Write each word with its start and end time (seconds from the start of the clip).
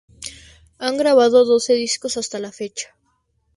Han 0.79 0.97
grabado 0.97 1.45
doce 1.45 1.73
discos 1.75 2.17
hasta 2.17 2.39
la 2.39 2.51
fecha. 2.51 2.95